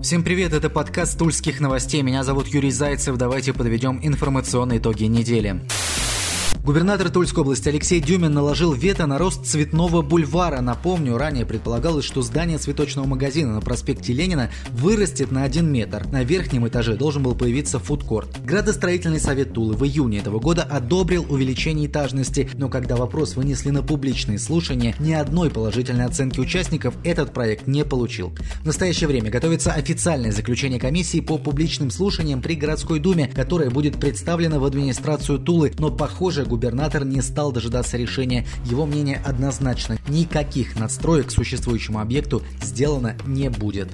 [0.00, 2.02] Всем привет, это подкаст Тульских новостей.
[2.02, 3.16] Меня зовут Юрий Зайцев.
[3.16, 5.60] Давайте подведем информационные итоги недели.
[6.68, 10.60] Губернатор Тульской области Алексей Дюмин наложил вето на рост цветного бульвара.
[10.60, 16.06] Напомню, ранее предполагалось, что здание цветочного магазина на проспекте Ленина вырастет на 1 метр.
[16.12, 18.38] На верхнем этаже должен был появиться фудкорт.
[18.44, 23.82] Градостроительный совет Тулы в июне этого года одобрил увеличение этажности, но когда вопрос вынесли на
[23.82, 28.34] публичные слушания, ни одной положительной оценки участников этот проект не получил.
[28.60, 33.98] В настоящее время готовится официальное заключение комиссии по публичным слушаниям при городской думе, которое будет
[33.98, 36.57] представлено в администрацию Тулы, но похоже, губернатор
[37.04, 38.46] не стал дожидаться решения.
[38.64, 39.98] Его мнение однозначно.
[40.08, 43.88] Никаких надстроек существующему объекту сделано не будет.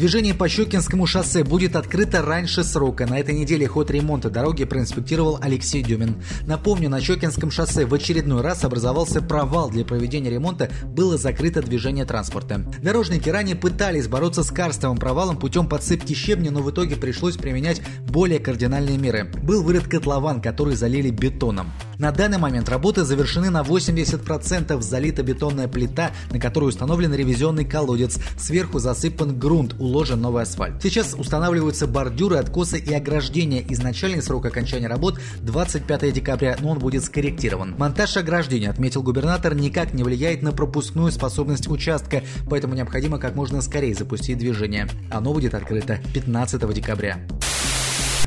[0.00, 3.06] Движение по Щекинскому шоссе будет открыто раньше срока.
[3.06, 6.22] На этой неделе ход ремонта дороги проинспектировал Алексей Дюмин.
[6.46, 9.68] Напомню, на Щекинском шоссе в очередной раз образовался провал.
[9.68, 12.64] Для проведения ремонта было закрыто движение транспорта.
[12.82, 17.82] Дорожники ранее пытались бороться с карстовым провалом путем подсыпки щебня, но в итоге пришлось применять
[18.08, 19.30] более кардинальные меры.
[19.42, 21.70] Был вырыт котлован, который залили бетоном.
[22.00, 24.80] На данный момент работы завершены на 80%.
[24.80, 28.18] Залита бетонная плита, на которой установлен ревизионный колодец.
[28.38, 30.82] Сверху засыпан грунт, уложен новый асфальт.
[30.82, 33.62] Сейчас устанавливаются бордюры, откосы и ограждения.
[33.68, 37.74] Изначальный срок окончания работ 25 декабря, но он будет скорректирован.
[37.76, 43.60] Монтаж ограждения, отметил губернатор, никак не влияет на пропускную способность участка, поэтому необходимо как можно
[43.60, 44.88] скорее запустить движение.
[45.10, 47.18] Оно будет открыто 15 декабря.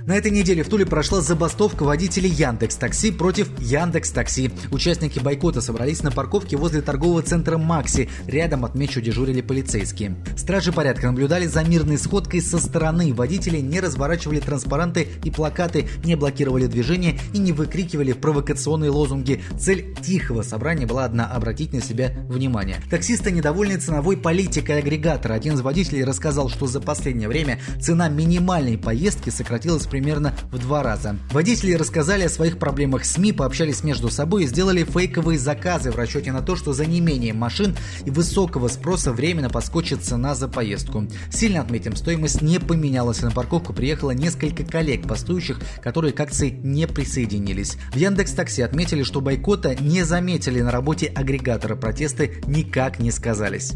[0.05, 4.51] На этой неделе в Туле прошла забастовка водителей Яндекс Такси против Яндекс Такси.
[4.69, 8.09] Участники бойкота собрались на парковке возле торгового центра Макси.
[8.27, 10.17] Рядом, отмечу, дежурили полицейские.
[10.35, 13.13] Стражи порядка наблюдали за мирной сходкой со стороны.
[13.13, 19.41] Водители не разворачивали транспаранты и плакаты, не блокировали движение и не выкрикивали провокационные лозунги.
[19.57, 22.81] Цель тихого собрания была одна– обратить на себя внимание.
[22.89, 25.35] Таксисты недовольны ценовой политикой агрегатора.
[25.35, 30.81] Один из водителей рассказал, что за последнее время цена минимальной поездки сократилась примерно в два
[30.81, 31.17] раза.
[31.31, 36.31] Водители рассказали о своих проблемах СМИ, пообщались между собой и сделали фейковые заказы в расчете
[36.31, 41.07] на то, что за неимением машин и высокого спроса временно подскочит цена за поездку.
[41.31, 46.88] Сильно отметим, стоимость не поменялась, на парковку приехало несколько коллег, бастующих, которые к акции не
[46.88, 47.78] присоединились.
[47.91, 53.73] В Яндекс Такси отметили, что бойкота не заметили на работе агрегатора, протесты никак не сказались.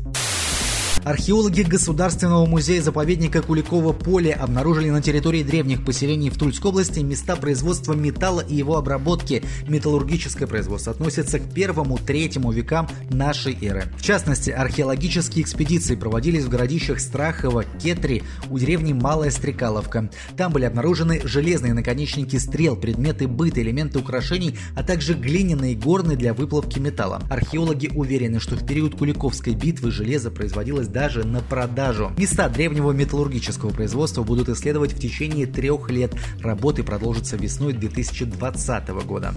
[1.08, 7.94] Археологи Государственного музея-заповедника Куликово поле обнаружили на территории древних поселений в Тульской области места производства
[7.94, 9.42] металла и его обработки.
[9.70, 13.86] Металлургическое производство относится к первому-третьему векам нашей эры.
[13.98, 20.10] В частности, археологические экспедиции проводились в городищах Страхово, Кетри, у деревни Малая Стрекаловка.
[20.36, 26.34] Там были обнаружены железные наконечники стрел, предметы быта, элементы украшений, а также глиняные горны для
[26.34, 27.22] выплавки металла.
[27.30, 32.12] Археологи уверены, что в период Куликовской битвы железо производилось даже на продажу.
[32.18, 36.12] Места древнего металлургического производства будут исследовать в течение трех лет.
[36.42, 39.36] Работы продолжатся весной 2020 года.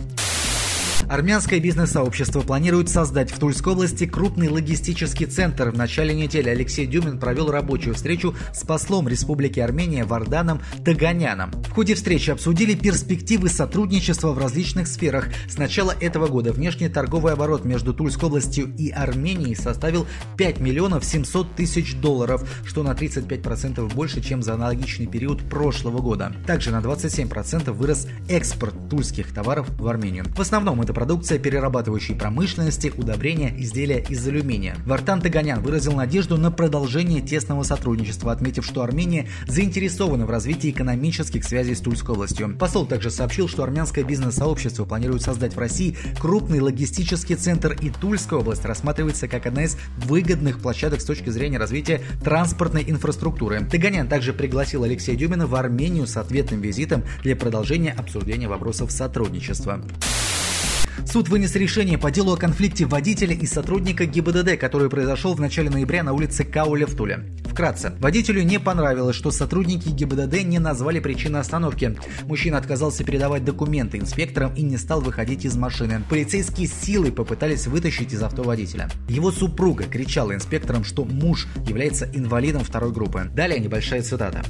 [1.10, 5.70] Армянское бизнес-сообщество планирует создать в Тульской области крупный логистический центр.
[5.70, 11.50] В начале недели Алексей Дюмин провел рабочую встречу с послом Республики Армения Варданом Таганяном.
[11.50, 15.26] В ходе встречи обсудили перспективы сотрудничества в различных сферах.
[15.48, 20.06] С начала этого года внешний торговый оборот между Тульской областью и Арменией составил
[20.36, 26.32] 5 миллионов 700 тысяч долларов, что на 35% больше, чем за аналогичный период прошлого года.
[26.46, 30.26] Также на 27% вырос экспорт тульских товаров в Армению.
[30.36, 34.76] В основном это продукция перерабатывающей промышленности, удобрения, изделия из алюминия.
[34.84, 41.42] Вартан Таганян выразил надежду на продолжение тесного сотрудничества, отметив, что Армения заинтересована в развитии экономических
[41.44, 42.54] связей с Тульской областью.
[42.58, 48.38] Посол также сообщил, что армянское бизнес-сообщество планирует создать в России крупный логистический центр, и Тульская
[48.38, 53.66] область рассматривается как одна из выгодных площадок с точки зрения развития транспортной инфраструктуры.
[53.72, 59.80] Таганян также пригласил Алексея Дюмина в Армению с ответным визитом для продолжения обсуждения вопросов сотрудничества.
[61.10, 65.68] Суд вынес решение по делу о конфликте водителя и сотрудника ГИБДД, который произошел в начале
[65.68, 67.24] ноября на улице Кауля в Туле.
[67.46, 71.98] Вкратце, водителю не понравилось, что сотрудники ГИБДД не назвали причины остановки.
[72.26, 76.00] Мужчина отказался передавать документы инспекторам и не стал выходить из машины.
[76.08, 78.88] Полицейские силой попытались вытащить из авто водителя.
[79.08, 83.28] Его супруга кричала инспекторам, что муж является инвалидом второй группы.
[83.34, 84.44] Далее небольшая цитата.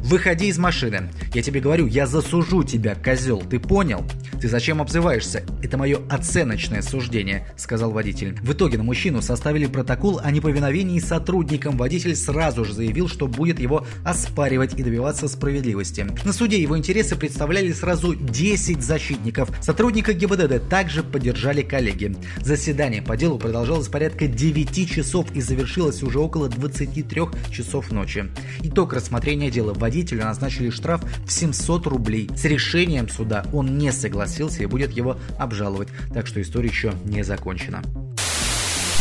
[0.00, 1.10] «Выходи из машины.
[1.34, 4.04] Я тебе говорю, я засужу тебя, козел, ты понял?
[4.44, 5.42] «Ты зачем обзываешься?
[5.62, 8.36] Это мое оценочное суждение»,— сказал водитель.
[8.42, 11.78] В итоге на мужчину составили протокол о неповиновении сотрудникам.
[11.78, 16.06] Водитель сразу же заявил, что будет его оспаривать и добиваться справедливости.
[16.26, 19.48] На суде его интересы представляли сразу 10 защитников.
[19.62, 22.14] Сотрудника ГИБДД также поддержали коллеги.
[22.42, 28.26] Заседание по делу продолжалось порядка 9 часов и завершилось уже около 23 часов ночи.
[28.62, 32.28] Итог рассмотрения дела водителю назначили штраф в 700 рублей.
[32.36, 37.22] С решением суда он не согласился и будет его обжаловать, так что история еще не
[37.22, 37.82] закончена.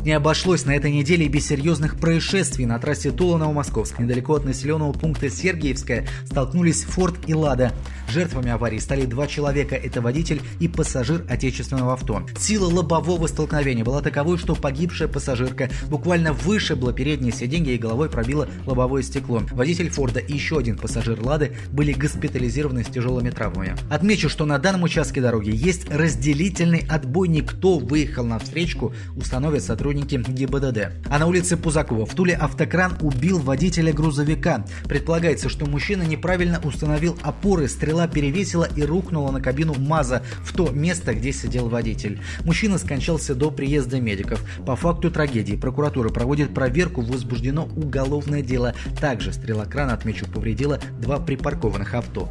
[0.03, 2.65] Не обошлось на этой неделе без серьезных происшествий.
[2.65, 7.71] На трассе Тула-Новомосковск, недалеко от населенного пункта Сергиевская, столкнулись Форд и Лада.
[8.09, 9.75] Жертвами аварии стали два человека.
[9.75, 12.23] Это водитель и пассажир отечественного авто.
[12.37, 18.49] Сила лобового столкновения была таковой, что погибшая пассажирка буквально вышибла переднее сиденье и головой пробила
[18.65, 19.41] лобовое стекло.
[19.53, 23.77] Водитель Форда и еще один пассажир Лады были госпитализированы с тяжелыми травмами.
[23.89, 27.51] Отмечу, что на данном участке дороги есть разделительный отбойник.
[27.53, 31.07] Кто выехал на встречку, установят сотрудники сотрудники ГИБДД.
[31.09, 34.65] А на улице Пузакова в Туле автокран убил водителя грузовика.
[34.85, 40.69] Предполагается, что мужчина неправильно установил опоры, стрела перевесила и рухнула на кабину МАЗа в то
[40.69, 42.19] место, где сидел водитель.
[42.43, 44.43] Мужчина скончался до приезда медиков.
[44.65, 48.73] По факту трагедии прокуратура проводит проверку, возбуждено уголовное дело.
[48.99, 52.29] Также стрела крана, отмечу, повредила два припаркованных авто.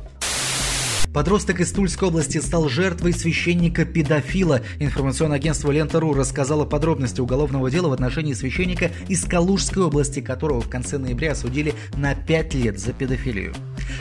[1.12, 4.62] Подросток из Тульской области стал жертвой священника-педофила.
[4.78, 10.70] Информационное агентство Лента.ру рассказало подробности уголовного дела в отношении священника из Калужской области, которого в
[10.70, 13.54] конце ноября осудили на 5 лет за педофилию.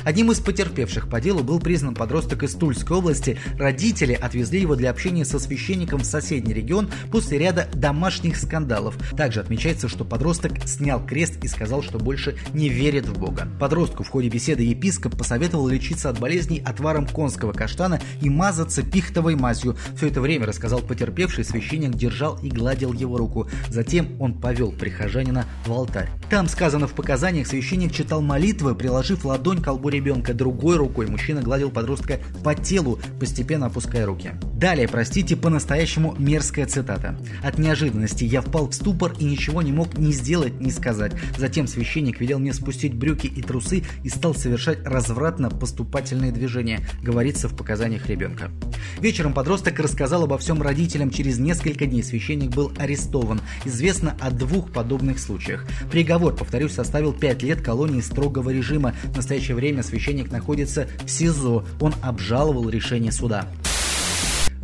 [0.04, 3.38] Одним из потерпевших по делу был признан подросток из Тульской области.
[3.58, 8.96] Родители отвезли его для общения со священником в соседний регион после ряда домашних скандалов.
[9.16, 13.48] Также отмечается, что подросток снял крест и сказал, что больше не верит в Бога.
[13.60, 19.36] Подростку в ходе беседы епископ посоветовал лечиться от болезней отваром конского каштана и мазаться пихтовой
[19.36, 19.78] мазью.
[19.96, 23.48] Все это время, рассказал потерпевший, священник держал и гладил его руку.
[23.70, 26.10] Затем он повел прихожанина в алтарь.
[26.30, 30.34] Там сказано в показаниях, священник читал молитвы, приложив ладонь к колбу ребенка.
[30.34, 34.32] Другой рукой мужчина гладил подростка по телу, постепенно опуская руки.
[34.54, 37.18] Далее, простите, по-настоящему мерзкая цитата.
[37.42, 41.14] «От неожиданности я впал в ступор и ничего не мог ни сделать, ни сказать.
[41.38, 47.56] Затем священник велел мне спустить брюки и трусы и стал совершать развратно-поступательные движения говорится в
[47.56, 48.52] показаниях ребенка.
[49.00, 51.12] Вечером подросток рассказал обо всем родителям.
[51.12, 53.42] Через несколько дней священник был арестован.
[53.66, 55.66] Известно о двух подобных случаях.
[55.92, 58.94] Приговор, повторюсь, составил 5 лет колонии строгого режима.
[59.06, 61.66] В настоящее время священник находится в СИЗО.
[61.80, 63.48] Он обжаловал решение суда.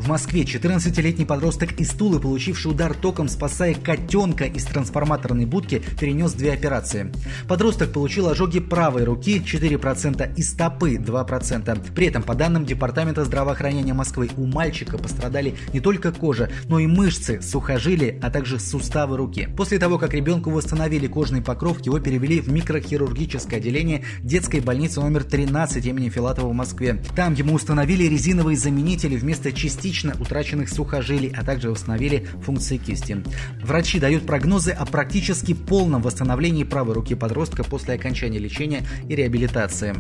[0.08, 6.32] В Москве 14-летний подросток из Тулы, получивший удар током, спасая котенка из трансформаторной будки, перенес
[6.32, 7.12] две операции.
[7.46, 11.94] Подросток получил ожоги правой руки 4% и стопы 2%.
[11.94, 16.88] При этом, по данным Департамента здравоохранения Москвы, у мальчика пострадали не только кожа, но и
[16.88, 19.50] мышцы, сухожилия, а также суставы руки.
[19.58, 25.26] После того, как ребенку восстановили кожный покров, его перевели в микрохирургическое отделение детской больницы номер
[25.26, 27.04] 13 имени Филатова в Москве.
[27.14, 33.24] Там ему установили резиновые заменители вместо частей частично утраченных сухожилий, а также установили функции кисти.
[33.64, 39.96] Врачи дают прогнозы о практически полном восстановлении правой руки подростка после окончания лечения и реабилитации.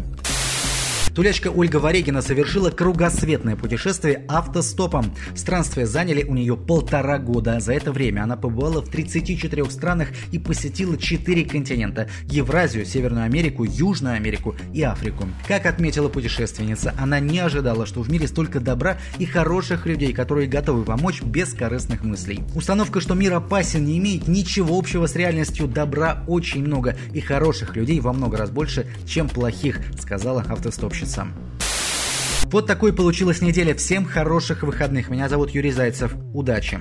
[1.18, 5.16] Тулячка Ольга Варегина совершила кругосветное путешествие автостопом.
[5.36, 7.60] Странствия заняли у нее полтора года.
[7.60, 13.64] За это время она побывала в 34 странах и посетила 4 континента– Евразию, Северную Америку,
[13.64, 15.28] Южную Америку и Африку.
[15.48, 20.48] Как отметила путешественница, она не ожидала, что в мире столько добра и хороших людей, которые
[20.48, 22.42] готовы помочь без корыстных мыслей.
[22.54, 25.68] Установка, что мир опасен, не имеет ничего общего с реальностью.
[25.68, 31.28] Добра очень много и хороших людей во много раз больше, чем плохих, сказала автостопщица месяца.
[32.52, 33.73] Вот такой получилась неделя.
[33.76, 35.09] Всем хороших выходных.
[35.09, 36.14] Меня зовут Юрий Зайцев.
[36.33, 36.80] Удачи!